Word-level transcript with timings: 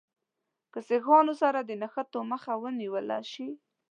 له 0.73 0.79
سیکهانو 0.89 1.33
سره 1.41 1.59
د 1.63 1.71
نښتو 1.81 2.19
مخه 2.31 2.53
ونیوله 2.63 3.19
شي. 3.31 3.49